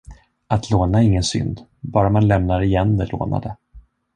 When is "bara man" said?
1.79-2.27